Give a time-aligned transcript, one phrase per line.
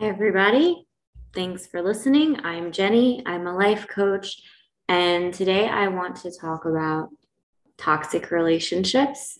[0.00, 0.86] Everybody.
[1.34, 2.40] Thanks for listening.
[2.42, 3.22] I'm Jenny.
[3.26, 4.40] I'm a life coach.
[4.88, 7.10] And today I want to talk about
[7.76, 9.38] toxic relationships.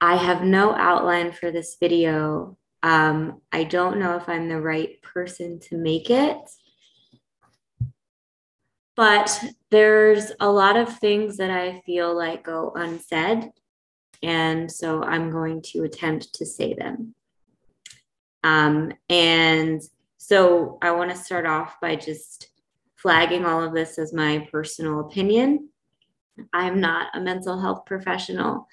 [0.00, 2.58] I have no outline for this video.
[2.82, 6.38] Um, I don't know if I'm the right person to make it.
[8.96, 13.52] But there's a lot of things that I feel like go unsaid.
[14.24, 17.14] And so I'm going to attempt to say them.
[18.42, 19.82] Um, and
[20.18, 22.48] so I want to start off by just
[22.96, 25.68] flagging all of this as my personal opinion.
[26.52, 28.66] I'm not a mental health professional.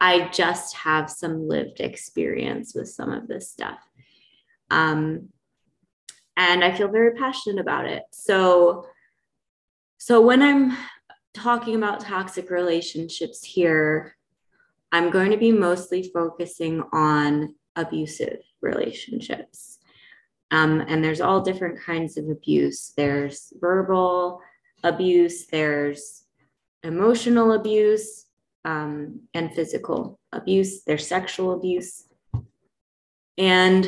[0.00, 3.78] I just have some lived experience with some of this stuff.
[4.70, 5.28] Um,
[6.36, 8.02] and I feel very passionate about it.
[8.12, 8.86] So,
[9.98, 10.76] so when I'm
[11.34, 14.16] talking about toxic relationships here,
[14.90, 19.78] I'm going to be mostly focusing on abusive relationships.
[20.50, 22.92] Um, and there's all different kinds of abuse.
[22.96, 24.40] There's verbal
[24.84, 26.24] abuse, there's
[26.82, 28.26] emotional abuse,
[28.64, 32.04] um, and physical abuse, there's sexual abuse.
[33.38, 33.86] And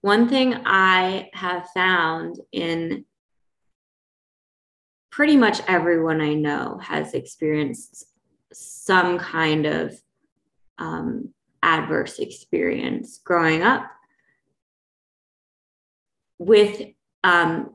[0.00, 3.04] one thing I have found in
[5.10, 8.04] pretty much everyone I know has experienced
[8.52, 10.00] some kind of
[10.78, 13.90] um, adverse experience growing up
[16.38, 16.82] with
[17.24, 17.74] um,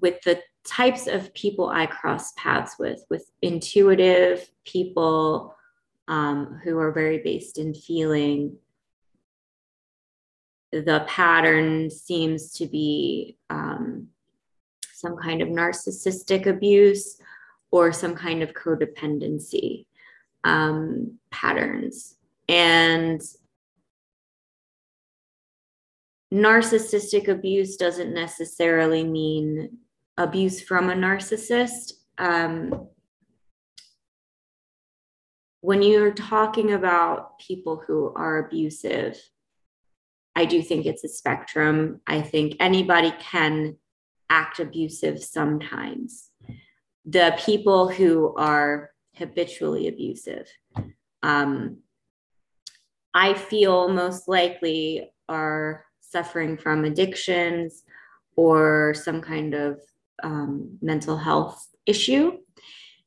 [0.00, 5.54] with the types of people I cross paths with, with intuitive people
[6.08, 8.56] um, who are very based in feeling.
[10.72, 14.08] The pattern seems to be um,
[14.92, 17.18] some kind of narcissistic abuse
[17.70, 19.86] or some kind of codependency
[20.44, 22.16] um, patterns.
[22.48, 23.20] And
[26.32, 29.78] narcissistic abuse doesn't necessarily mean
[30.16, 31.92] abuse from a narcissist.
[32.18, 32.88] Um,
[35.60, 39.18] when you're talking about people who are abusive,
[40.34, 42.00] I do think it's a spectrum.
[42.06, 43.76] I think anybody can
[44.30, 46.30] act abusive sometimes.
[47.04, 48.91] The people who are
[49.22, 50.48] habitually abusive,
[51.22, 51.78] um,
[53.14, 57.84] I feel most likely are suffering from addictions
[58.36, 59.80] or some kind of
[60.22, 62.38] um, mental health issue.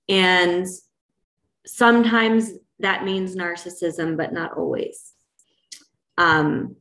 [0.08, 0.66] And
[1.66, 5.14] sometimes that means narcissism, but not always.
[6.18, 6.78] Um,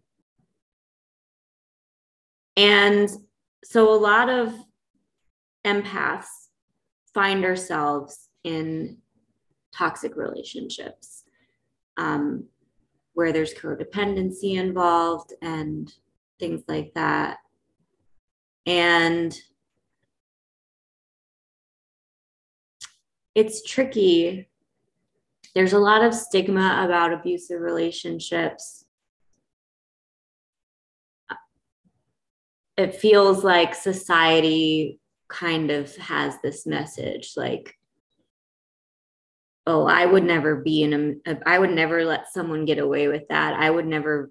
[2.56, 3.10] and
[3.64, 4.54] so a lot of
[5.66, 6.26] empaths
[7.14, 8.98] find ourselves in
[9.74, 11.24] toxic relationships
[11.96, 12.44] um,
[13.14, 15.92] where there's codependency involved and
[16.38, 17.38] things like that.
[18.66, 19.36] And
[23.34, 24.48] it's tricky.
[25.54, 28.84] There's a lot of stigma about abusive relationships.
[32.76, 34.98] It feels like society
[35.28, 37.76] kind of has this message like,
[39.66, 43.28] oh, I would never be in a, I would never let someone get away with
[43.28, 43.54] that.
[43.54, 44.30] I would never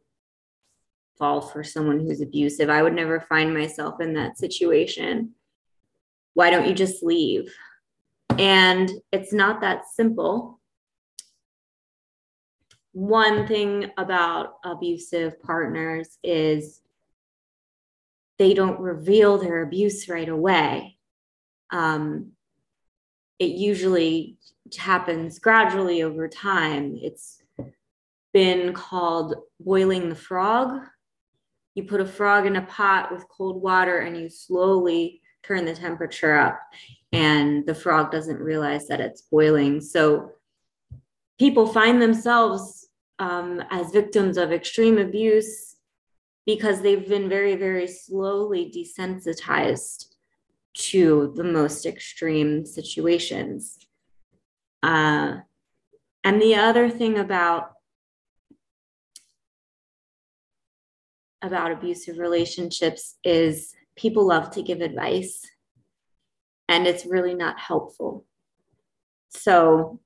[1.17, 2.69] fall for someone who's abusive.
[2.69, 5.31] I would never find myself in that situation.
[6.33, 7.53] Why don't you just leave?
[8.37, 10.59] And it's not that simple.
[12.91, 16.81] One thing about abusive partners is
[18.37, 20.97] they don't reveal their abuse right away.
[21.71, 22.33] Um,
[23.39, 24.37] it usually
[24.77, 26.97] happens gradually over time.
[27.01, 27.41] It's
[28.33, 30.81] been called boiling the frog.
[31.75, 35.75] You put a frog in a pot with cold water and you slowly turn the
[35.75, 36.59] temperature up
[37.11, 39.81] and the frog doesn't realize that it's boiling.
[39.81, 40.31] So
[41.37, 42.87] people find themselves
[43.19, 45.75] um, as victims of extreme abuse
[46.45, 50.12] because they've been very, very slowly desensitized
[50.73, 53.77] to the most extreme situations.
[54.81, 55.37] Uh,
[56.23, 57.71] and the other thing about
[61.41, 65.45] about abusive relationships is people love to give advice
[66.69, 68.25] and it's really not helpful.
[69.29, 69.99] So,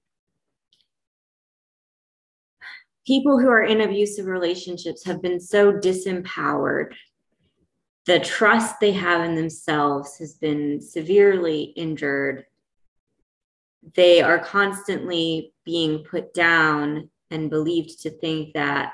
[3.06, 6.94] people who are in abusive relationships have been so disempowered.
[8.08, 12.46] The trust they have in themselves has been severely injured.
[13.96, 18.94] They are constantly being put down and believed to think that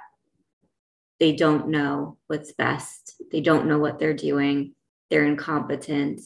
[1.19, 3.21] they don't know what's best.
[3.31, 4.74] They don't know what they're doing.
[5.12, 6.21] They're incompetent.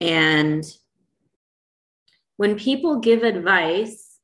[0.00, 0.64] And
[2.36, 4.18] when people give advice,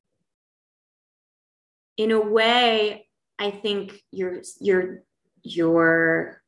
[1.97, 3.07] in a way,
[3.39, 5.05] I think you're you're
[5.45, 6.42] you're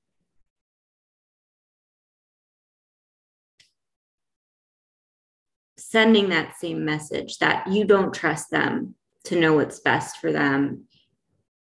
[5.94, 10.82] sending that same message that you don't trust them to know what's best for them.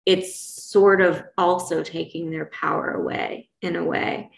[0.06, 4.30] It's sort of also taking their power away in a way.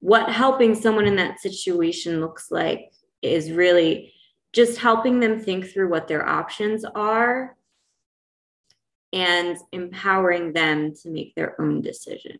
[0.00, 2.92] What helping someone in that situation looks like
[3.22, 4.12] is really
[4.52, 7.56] just helping them think through what their options are
[9.14, 12.38] and empowering them to make their own decision.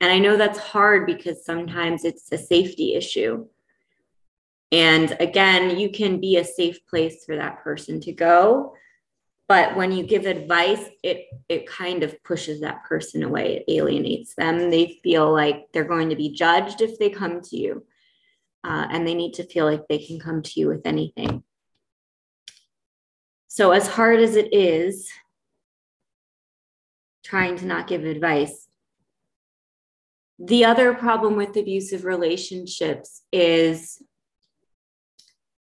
[0.00, 3.46] And I know that's hard because sometimes it's a safety issue.
[4.70, 8.74] And again, you can be a safe place for that person to go.
[9.48, 13.56] But when you give advice, it it kind of pushes that person away.
[13.56, 14.70] It alienates them.
[14.70, 17.86] They feel like they're going to be judged if they come to you,
[18.62, 21.42] uh, and they need to feel like they can come to you with anything.
[23.46, 25.08] So, as hard as it is,
[27.24, 28.68] trying to not give advice.
[30.38, 34.00] The other problem with abusive relationships is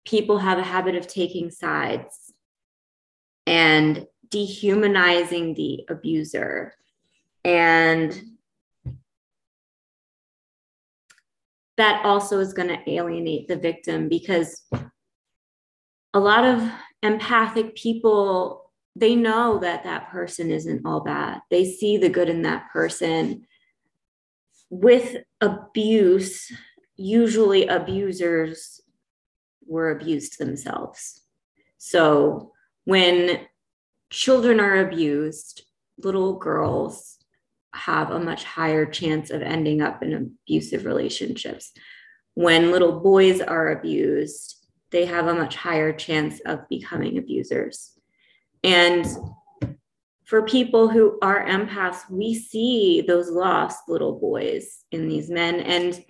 [0.05, 2.33] people have a habit of taking sides
[3.45, 6.73] and dehumanizing the abuser.
[7.43, 8.19] And
[11.77, 14.61] that also is going to alienate the victim because
[16.13, 16.71] a lot of
[17.01, 18.63] empathic people
[18.95, 21.41] they know that that person isn't all bad.
[21.49, 23.47] They see the good in that person.
[24.69, 26.51] With abuse,
[26.95, 28.82] usually abusers
[29.67, 31.21] were abused themselves.
[31.77, 32.51] So
[32.85, 33.41] when
[34.09, 35.63] children are abused,
[35.97, 37.17] little girls
[37.73, 41.71] have a much higher chance of ending up in abusive relationships.
[42.35, 47.91] When little boys are abused, they have a much higher chance of becoming abusers.
[48.63, 49.05] And
[50.25, 55.59] for people who are empaths, we see those lost little boys in these men.
[55.59, 56.03] And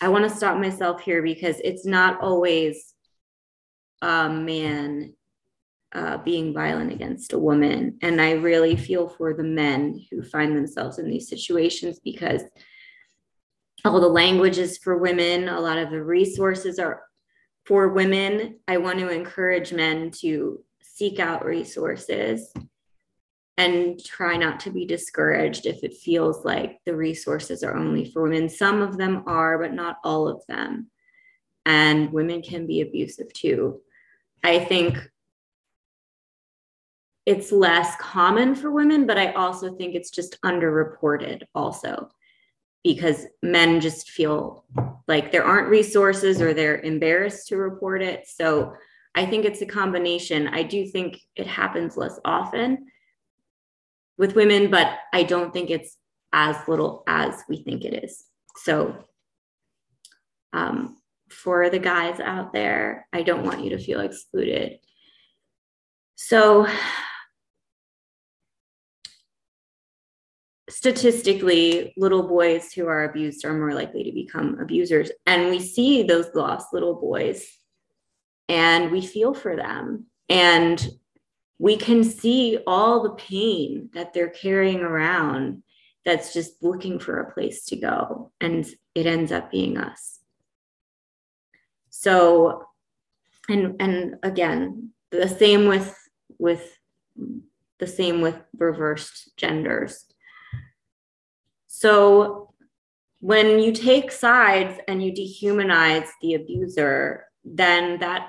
[0.00, 2.94] I want to stop myself here because it's not always
[4.02, 5.14] a man
[5.94, 7.98] uh, being violent against a woman.
[8.02, 12.42] And I really feel for the men who find themselves in these situations because
[13.84, 17.02] all the languages for women, a lot of the resources are
[17.64, 18.58] for women.
[18.68, 22.52] I want to encourage men to seek out resources
[23.56, 28.22] and try not to be discouraged if it feels like the resources are only for
[28.22, 28.48] women.
[28.48, 30.90] Some of them are, but not all of them.
[31.64, 33.80] And women can be abusive too.
[34.44, 34.98] I think
[37.24, 42.10] it's less common for women, but I also think it's just underreported also
[42.84, 44.64] because men just feel
[45.08, 48.28] like there aren't resources or they're embarrassed to report it.
[48.28, 48.74] So
[49.16, 50.46] I think it's a combination.
[50.46, 52.86] I do think it happens less often
[54.18, 55.96] with women, but I don't think it's
[56.32, 58.24] as little as we think it is.
[58.56, 59.04] So,
[60.52, 60.96] um,
[61.28, 64.78] for the guys out there, I don't want you to feel excluded.
[66.14, 66.66] So,
[70.68, 75.10] statistically, little boys who are abused are more likely to become abusers.
[75.26, 77.46] And we see those lost little boys
[78.48, 80.86] and we feel for them and
[81.58, 85.62] we can see all the pain that they're carrying around
[86.04, 90.20] that's just looking for a place to go and it ends up being us.
[91.90, 92.66] So
[93.48, 95.96] and and again the same with
[96.38, 96.76] with
[97.78, 100.04] the same with reversed genders.
[101.66, 102.54] So
[103.20, 108.28] when you take sides and you dehumanize the abuser then that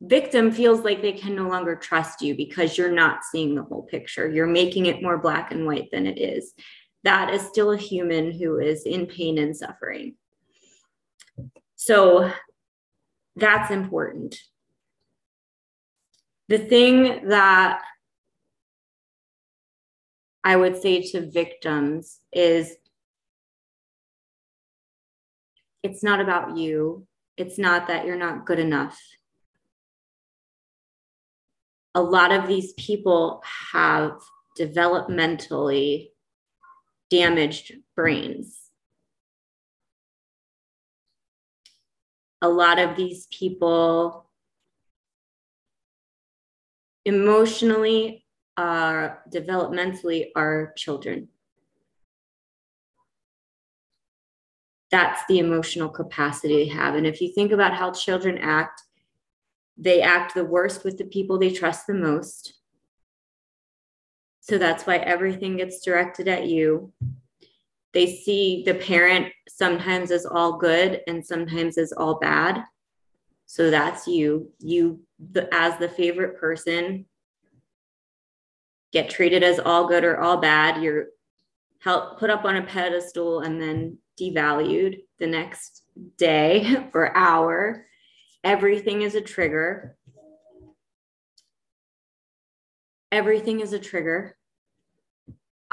[0.00, 3.82] victim feels like they can no longer trust you because you're not seeing the whole
[3.82, 4.30] picture.
[4.30, 6.52] You're making it more black and white than it is.
[7.04, 10.14] That is still a human who is in pain and suffering.
[11.76, 12.30] So
[13.36, 14.38] that's important.
[16.48, 17.82] The thing that
[20.44, 22.76] I would say to victims is
[25.82, 27.06] it's not about you.
[27.36, 28.98] It's not that you're not good enough
[31.96, 34.12] a lot of these people have
[34.58, 36.10] developmentally
[37.08, 38.58] damaged brains.
[42.42, 44.28] A lot of these people
[47.06, 48.26] emotionally
[48.58, 51.28] are developmentally are children.
[54.90, 56.94] that's the emotional capacity they have.
[56.94, 58.82] And if you think about how children act,
[59.76, 62.54] they act the worst with the people they trust the most.
[64.40, 66.92] So that's why everything gets directed at you.
[67.92, 72.62] They see the parent sometimes as all good and sometimes as all bad.
[73.46, 74.52] So that's you.
[74.58, 75.00] You,
[75.32, 77.06] the, as the favorite person,
[78.92, 80.82] get treated as all good or all bad.
[80.82, 81.06] You're
[81.80, 85.82] help put up on a pedestal and then devalued the next
[86.16, 87.85] day or hour.
[88.46, 89.96] Everything is a trigger.
[93.10, 94.36] Everything is a trigger.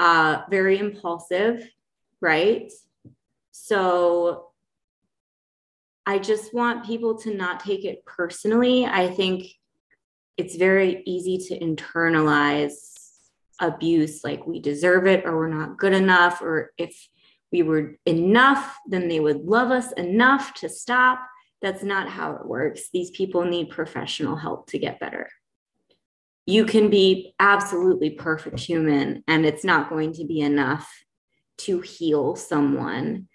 [0.00, 1.70] Uh, very impulsive,
[2.20, 2.72] right?
[3.52, 4.48] So
[6.04, 8.84] I just want people to not take it personally.
[8.84, 9.46] I think
[10.36, 12.90] it's very easy to internalize
[13.60, 17.08] abuse like we deserve it or we're not good enough or if
[17.52, 21.20] we were enough then they would love us enough to stop
[21.64, 22.90] that's not how it works.
[22.92, 25.30] These people need professional help to get better.
[26.44, 30.86] You can be absolutely perfect human and it's not going to be enough
[31.58, 33.28] to heal someone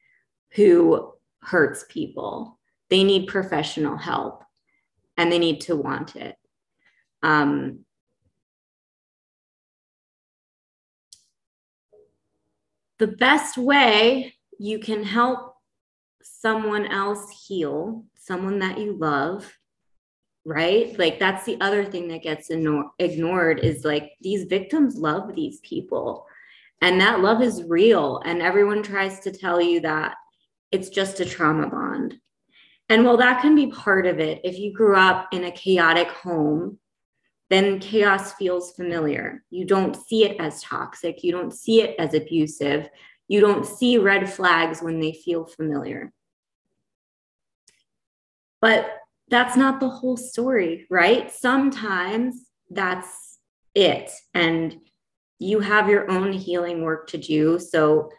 [0.51, 2.59] who hurts people.
[2.91, 4.43] They need professional help
[5.17, 6.35] and they need to want it.
[7.23, 7.79] Um,
[12.99, 15.48] the best way you can help
[16.41, 19.51] someone else heal, someone that you love,
[20.45, 20.97] right?
[20.97, 26.25] Like that's the other thing that gets ignored is like these victims love these people.
[26.81, 28.21] And that love is real.
[28.25, 30.15] And everyone tries to tell you that
[30.71, 32.19] it's just a trauma bond.
[32.87, 36.07] And while that can be part of it, if you grew up in a chaotic
[36.07, 36.79] home
[37.49, 39.43] then chaos feels familiar.
[39.49, 41.23] You don't see it as toxic.
[41.23, 42.89] You don't see it as abusive.
[43.27, 46.13] You don't see red flags when they feel familiar.
[48.61, 48.97] But
[49.29, 51.31] that's not the whole story, right?
[51.31, 52.35] Sometimes
[52.69, 53.39] that's
[53.75, 54.11] it.
[54.33, 54.77] And
[55.39, 57.59] you have your own healing work to do.
[57.59, 58.09] So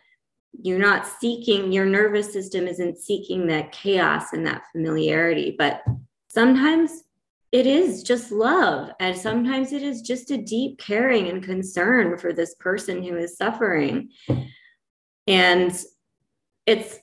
[0.53, 5.55] you're not seeking, your nervous system isn't seeking that chaos and that familiarity.
[5.57, 5.83] But
[6.31, 7.03] sometimes
[7.53, 8.91] it is just love.
[9.01, 13.37] And sometimes it is just a deep caring and concern for this person who is
[13.37, 14.11] suffering.
[15.27, 15.77] And
[16.67, 16.99] it's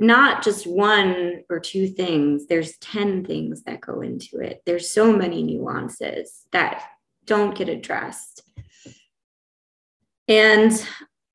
[0.00, 4.62] not just one or two things, there's 10 things that go into it.
[4.64, 6.82] There's so many nuances that
[7.24, 8.42] don't get addressed.
[10.28, 10.72] And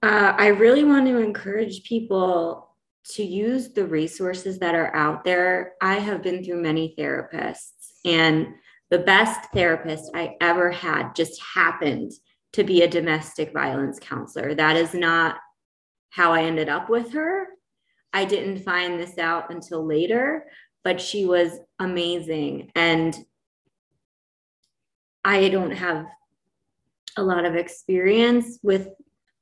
[0.02, 2.70] uh, I really want to encourage people
[3.06, 5.74] to use the resources that are out there.
[5.82, 8.48] I have been through many therapists and
[8.90, 12.12] the best therapist I ever had just happened
[12.54, 14.54] to be a domestic violence counselor.
[14.54, 15.38] That is not
[16.12, 17.48] how I ended up with her.
[18.14, 20.46] I didn't find this out until later,
[20.84, 22.72] but she was amazing.
[22.76, 23.18] And
[25.26, 26.06] I don't have
[27.18, 28.90] a lot of experience with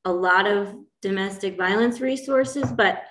[0.06, 3.04] a lot of domestic violence resources, but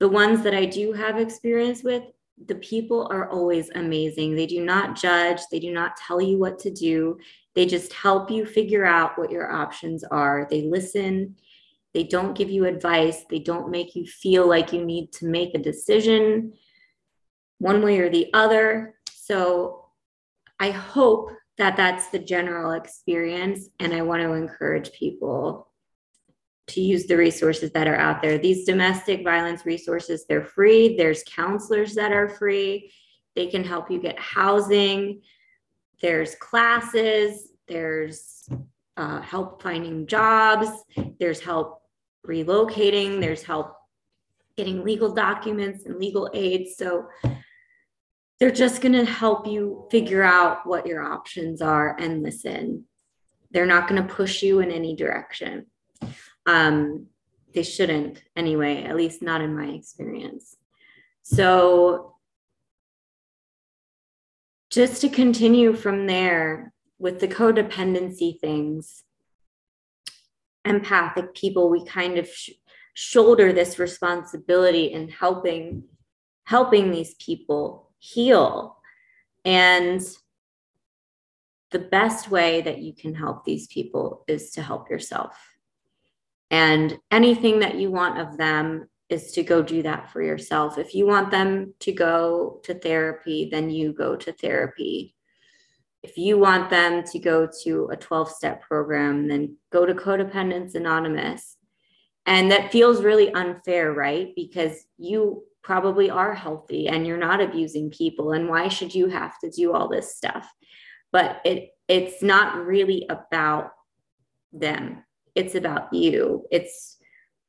[0.00, 2.02] the ones that I do have experience with,
[2.46, 4.34] the people are always amazing.
[4.34, 7.18] They do not judge, they do not tell you what to do.
[7.54, 10.46] They just help you figure out what your options are.
[10.50, 11.36] They listen,
[11.94, 15.54] they don't give you advice, they don't make you feel like you need to make
[15.54, 16.54] a decision
[17.58, 18.94] one way or the other.
[19.12, 19.86] So
[20.58, 23.68] I hope that that's the general experience.
[23.78, 25.68] And I want to encourage people
[26.68, 28.38] to use the resources that are out there.
[28.38, 30.96] These domestic violence resources, they're free.
[30.96, 32.92] There's counselors that are free.
[33.36, 35.22] They can help you get housing.
[36.00, 37.50] There's classes.
[37.68, 38.48] There's
[38.96, 40.68] uh, help finding jobs.
[41.18, 41.81] There's help
[42.26, 43.20] relocating.
[43.20, 43.76] There's help
[44.56, 46.68] getting legal documents and legal aid.
[46.68, 47.06] So
[48.38, 52.84] they're just going to help you figure out what your options are and listen.
[53.50, 55.66] They're not going to push you in any direction.
[56.46, 57.06] Um,
[57.54, 60.56] they shouldn't anyway, at least not in my experience.
[61.22, 62.16] So,
[64.70, 69.04] just to continue from there with the codependency things,
[70.64, 72.50] empathic people, we kind of sh-
[72.94, 75.84] shoulder this responsibility in helping
[76.44, 78.76] helping these people heal
[79.44, 80.02] and
[81.70, 85.38] the best way that you can help these people is to help yourself
[86.52, 90.76] and anything that you want of them is to go do that for yourself.
[90.76, 95.16] If you want them to go to therapy, then you go to therapy.
[96.02, 100.74] If you want them to go to a 12 step program, then go to Co-Dependents
[100.74, 101.56] Anonymous.
[102.26, 104.32] And that feels really unfair, right?
[104.34, 108.32] Because you probably are healthy and you're not abusing people.
[108.32, 110.48] And why should you have to do all this stuff?
[111.12, 113.72] But it it's not really about
[114.52, 115.04] them.
[115.34, 116.46] It's about you.
[116.50, 116.96] It's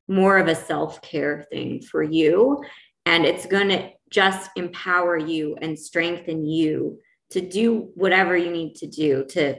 [0.07, 2.63] more of a self-care thing for you.
[3.05, 6.99] And it's going to just empower you and strengthen you
[7.31, 9.55] to do whatever you need to do to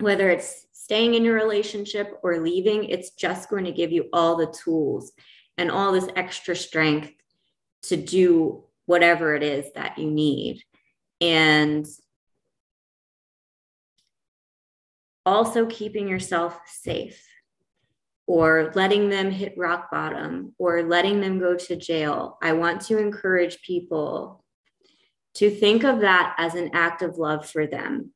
[0.00, 4.36] whether it's staying in your relationship or leaving, it's just going to give you all
[4.36, 5.12] the tools
[5.56, 7.12] and all this extra strength
[7.82, 10.62] to do whatever it is that you need.
[11.20, 11.86] And
[15.24, 17.26] also keeping yourself safe
[18.26, 22.38] or letting them hit rock bottom or letting them go to jail.
[22.42, 24.43] I want to encourage people
[25.34, 28.12] to think of that as an act of love for them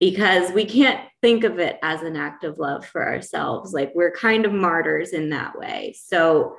[0.00, 3.72] because we can't think of it as an act of love for ourselves.
[3.72, 5.94] Like we're kind of martyrs in that way.
[5.98, 6.56] So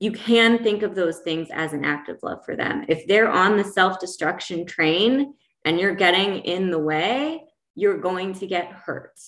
[0.00, 2.84] you can think of those things as an act of love for them.
[2.88, 8.34] If they're on the self destruction train and you're getting in the way, you're going
[8.34, 9.18] to get hurt.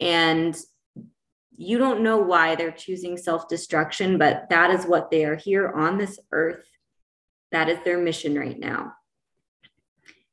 [0.00, 0.56] And
[1.56, 5.70] you don't know why they're choosing self destruction, but that is what they are here
[5.70, 6.66] on this earth.
[7.54, 8.94] That is their mission right now.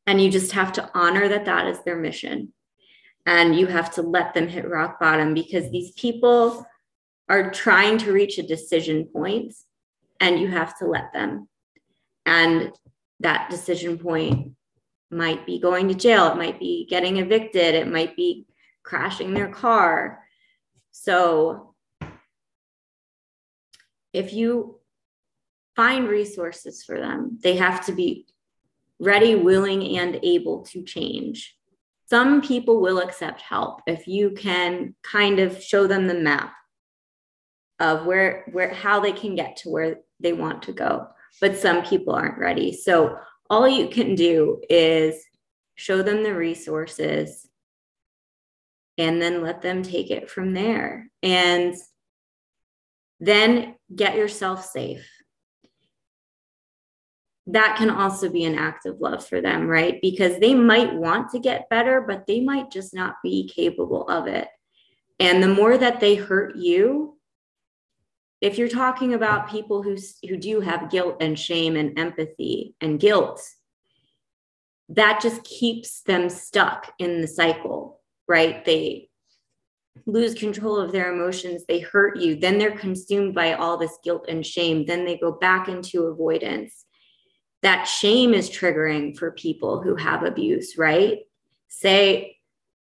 [0.08, 2.52] And you just have to honor that that is their mission.
[3.28, 6.66] And you have to let them hit rock bottom because these people
[7.30, 9.54] are trying to reach a decision point
[10.20, 11.48] and you have to let them.
[12.26, 12.72] And
[13.20, 14.54] that decision point
[15.12, 18.48] might be going to jail, it might be getting evicted, it might be
[18.82, 20.24] crashing their car.
[20.90, 21.76] So
[24.12, 24.81] if you
[25.76, 28.28] find resources for them, they have to be
[29.00, 31.56] ready, willing, and able to change.
[32.10, 36.54] Some people will accept help if you can kind of show them the map
[37.80, 41.08] of where where how they can get to where they want to go.
[41.40, 42.74] But some people aren't ready.
[42.74, 43.18] So
[43.50, 45.24] all you can do is
[45.76, 47.48] show them the resources
[48.98, 51.10] and then let them take it from there.
[51.24, 51.76] And
[53.20, 55.08] then get yourself safe
[57.48, 60.00] that can also be an act of love for them, right?
[60.02, 64.28] Because they might want to get better, but they might just not be capable of
[64.28, 64.48] it.
[65.20, 67.18] And the more that they hurt you,
[68.42, 73.00] if you're talking about people who, who do have guilt and shame and empathy and
[73.00, 73.42] guilt,
[74.90, 78.66] that just keeps them stuck in the cycle, right?
[78.66, 79.10] They
[80.06, 84.26] lose control of their emotions, they hurt you, then they're consumed by all this guilt
[84.28, 86.81] and shame, then they go back into avoidance
[87.62, 91.20] that shame is triggering for people who have abuse, right?
[91.68, 92.38] Say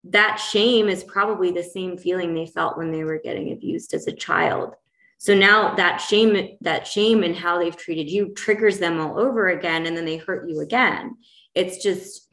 [0.04, 4.06] that shame is probably the same feeling they felt when they were getting abused as
[4.06, 4.74] a child.
[5.18, 9.50] So now that shame, that shame and how they've treated you triggers them all over
[9.50, 11.16] again, and then they hurt you again.
[11.54, 12.28] It's just,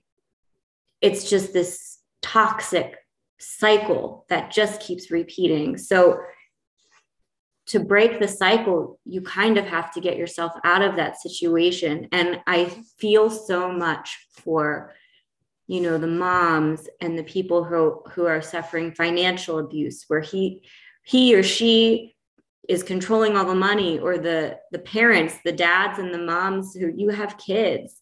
[1.00, 2.96] it's just this toxic
[3.40, 5.78] cycle that just keeps repeating.
[5.78, 6.20] So
[7.70, 12.08] to break the cycle, you kind of have to get yourself out of that situation.
[12.12, 12.66] And I
[12.98, 14.96] feel so much for,
[15.68, 20.64] you know, the moms and the people who, who are suffering financial abuse, where he
[21.04, 22.16] he or she
[22.68, 26.92] is controlling all the money, or the the parents, the dads and the moms who
[26.96, 28.02] you have kids,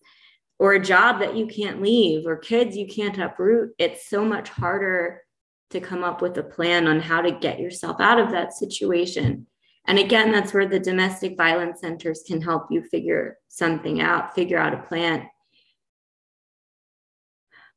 [0.60, 3.74] or a job that you can't leave, or kids you can't uproot.
[3.78, 5.24] It's so much harder
[5.72, 9.46] to come up with a plan on how to get yourself out of that situation
[9.88, 14.58] and again, that's where the domestic violence centers can help you figure something out, figure
[14.58, 15.30] out a plan.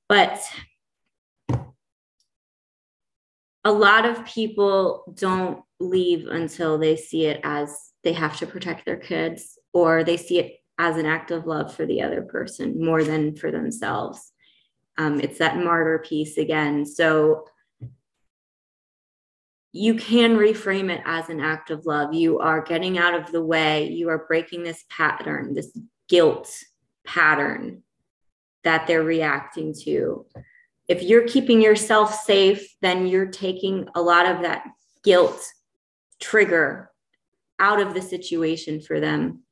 [0.09, 0.43] But
[3.65, 8.85] a lot of people don't leave until they see it as they have to protect
[8.85, 12.85] their kids or they see it as an act of love for the other person
[12.85, 14.33] more than for themselves.
[14.99, 16.85] Um, it's that martyr piece again.
[16.85, 17.45] So
[19.73, 22.13] you can reframe it as an act of love.
[22.13, 23.89] You are getting out of the way.
[23.89, 25.77] You are breaking this pattern, this
[26.09, 26.53] guilt
[27.07, 27.83] pattern
[28.65, 30.27] that they're reacting to.
[30.89, 34.65] If you're keeping yourself safe, then you're taking a lot of that
[35.05, 35.41] guilt
[36.19, 36.91] trigger
[37.61, 39.45] out of the situation for them.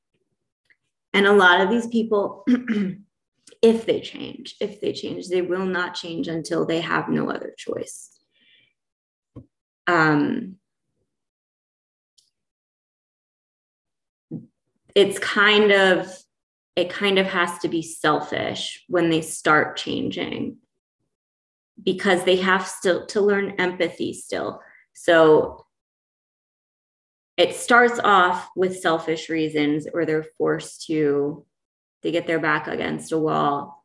[1.13, 2.45] And a lot of these people,
[3.63, 7.55] if they change, if they change, they will not change until they have no other
[7.57, 8.18] choice
[9.89, 10.57] um,
[14.95, 16.15] it's kind of
[16.77, 20.59] it kind of has to be selfish when they start changing
[21.83, 24.61] because they have still to learn empathy still.
[24.95, 25.67] So
[27.37, 31.45] it starts off with selfish reasons or they're forced to
[32.03, 33.78] they get their back against a wall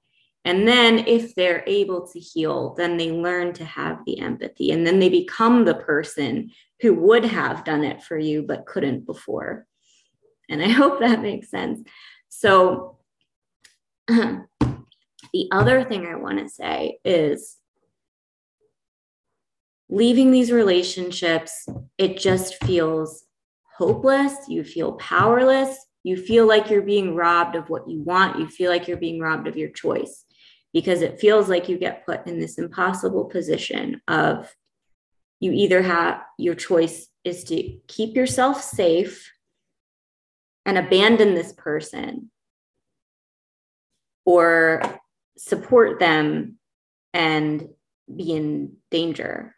[0.45, 4.71] and then if they're able to heal then they learn to have the empathy.
[4.71, 6.51] And then they become the person
[6.81, 9.65] who would have done it for you but couldn't before.
[10.49, 11.81] And i hope that makes sense.
[12.29, 12.97] So
[14.07, 17.57] the other thing i want to say is
[19.89, 21.65] leaving these relationships
[21.97, 23.23] it just feels
[23.77, 28.47] hopeless, you feel powerless, you feel like you're being robbed of what you want, you
[28.47, 30.22] feel like you're being robbed of your choice
[30.73, 34.53] because it feels like you get put in this impossible position of
[35.39, 39.31] you either have your choice is to keep yourself safe
[40.65, 42.31] and abandon this person
[44.25, 44.81] or
[45.37, 46.57] support them
[47.13, 47.67] and
[48.13, 49.53] be in danger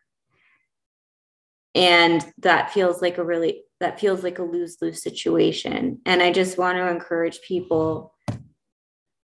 [1.75, 5.99] and that feels like a really that feels like a lose lose situation.
[6.05, 8.13] And I just want to encourage people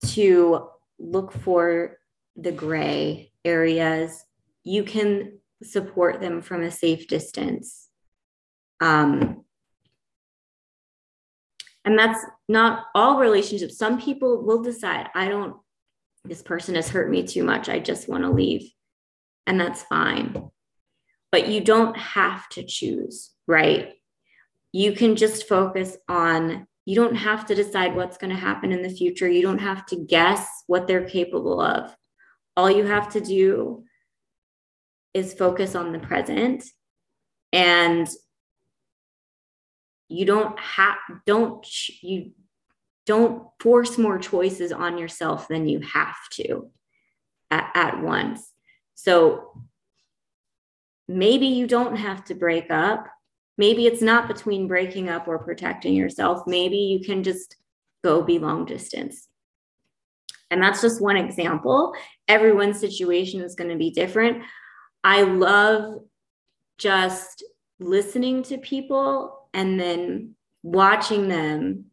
[0.07, 0.67] to
[1.01, 1.97] look for
[2.35, 4.23] the gray areas.
[4.63, 7.87] You can support them from a safe distance.
[8.79, 9.43] Um,
[11.83, 13.77] and that's not all relationships.
[13.77, 15.55] Some people will decide, I don't,
[16.23, 17.69] this person has hurt me too much.
[17.69, 18.71] I just want to leave.
[19.47, 20.51] And that's fine.
[21.31, 23.93] But you don't have to choose, right?
[24.71, 28.81] you can just focus on you don't have to decide what's going to happen in
[28.81, 29.27] the future.
[29.27, 31.95] You don't have to guess what they're capable of.
[32.57, 33.83] All you have to do
[35.13, 36.63] is focus on the present
[37.53, 38.07] and
[40.07, 41.65] you don't have don't
[42.01, 42.31] you
[43.05, 46.69] don't force more choices on yourself than you have to
[47.49, 48.51] at, at once.
[48.95, 49.63] So
[51.07, 53.07] maybe you don't have to break up
[53.61, 56.47] maybe it's not between breaking up or protecting yourself.
[56.47, 57.57] Maybe you can just
[58.03, 59.27] go be long distance.
[60.49, 61.93] And that's just one example.
[62.27, 64.41] Everyone's situation is going to be different.
[65.03, 65.99] I love
[66.79, 67.43] just
[67.79, 71.85] listening to people and then watching them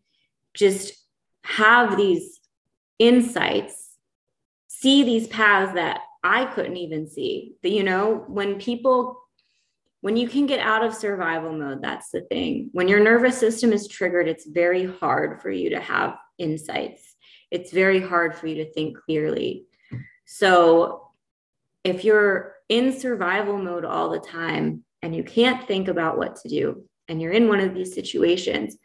[0.55, 0.95] just
[1.45, 2.41] have these
[2.99, 3.91] insights,
[4.69, 7.57] see these paths that I couldn't even see.
[7.63, 9.21] That, you know, when people
[10.01, 12.71] when you can get out of survival mode, that's the thing.
[12.73, 17.17] When your nervous system is triggered, it's very hard for you to have insights.
[17.51, 19.65] It's very hard for you to think clearly.
[20.25, 21.11] So,
[21.85, 26.49] if you're in survival mode all the time and you can't think about what to
[26.49, 28.77] do, and you're in one of these situations,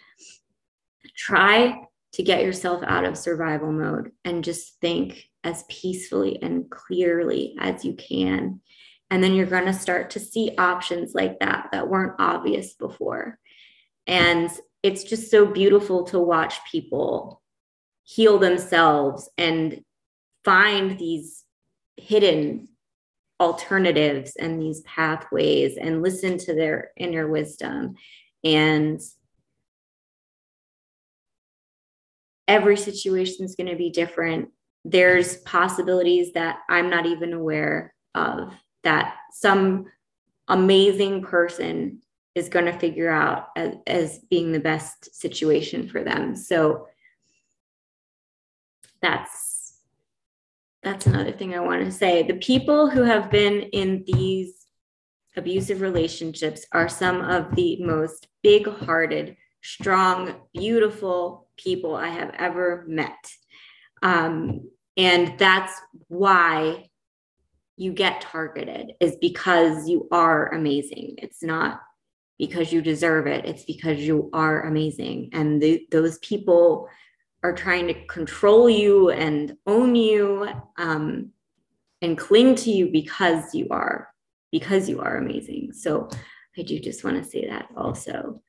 [1.17, 1.81] try
[2.13, 7.83] to get yourself out of survival mode and just think as peacefully and clearly as
[7.83, 8.61] you can
[9.13, 13.37] and then you're going to start to see options like that that weren't obvious before.
[14.07, 14.49] And
[14.81, 17.39] it's just so beautiful to watch people
[18.01, 19.83] heal themselves and
[20.43, 21.43] find these
[21.95, 22.69] hidden
[23.39, 27.93] alternatives and these pathways and listen to their inner wisdom.
[28.43, 28.99] And
[32.47, 34.49] every situation is going to be different.
[34.85, 38.51] There's possibilities that I'm not even aware of
[38.83, 39.85] that some
[40.47, 42.01] amazing person
[42.35, 46.35] is going to figure out as, as being the best situation for them.
[46.35, 46.87] So
[49.01, 49.77] that's
[50.81, 52.23] that's another thing I want to say.
[52.23, 54.65] The people who have been in these
[55.37, 63.31] abusive relationships are some of the most big-hearted, strong, beautiful people I have ever met.
[64.01, 65.73] Um, and that's
[66.09, 66.89] why
[67.77, 71.15] you get targeted is because you are amazing.
[71.17, 71.81] It's not
[72.37, 75.29] because you deserve it, it's because you are amazing.
[75.33, 76.89] And those people
[77.43, 81.31] are trying to control you and own you um,
[82.01, 84.09] and cling to you because you are
[84.51, 85.73] because you are amazing.
[85.73, 86.09] So
[86.57, 88.41] I do just want to say that also.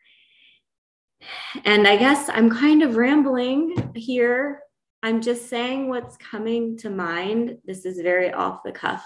[1.65, 4.61] And I guess I'm kind of rambling here.
[5.05, 7.59] I'm just saying what's coming to mind.
[7.65, 9.05] This is very off the cuff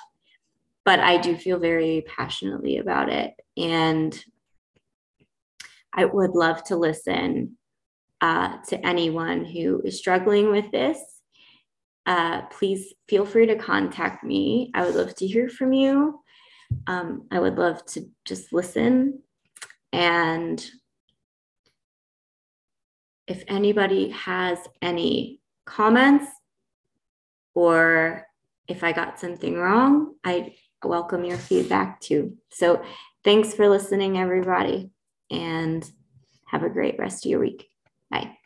[0.89, 3.35] but I do feel very passionately about it.
[3.59, 4.19] And
[5.93, 7.59] I would love to listen
[8.23, 10.99] uh, to anyone who is struggling with this.
[12.07, 14.71] Uh, please feel free to contact me.
[14.73, 16.21] I would love to hear from you.
[16.87, 19.23] Um, I would love to just listen.
[19.93, 20.65] And
[23.27, 25.38] if anybody has any
[25.69, 26.27] comments
[27.55, 28.27] or
[28.67, 32.37] if I got something wrong, I welcome your feedback too.
[32.51, 32.83] So
[33.25, 34.91] thanks for listening, everybody.
[35.31, 35.89] And
[36.47, 37.69] Have a great rest of your week.
[38.11, 38.38] Bye.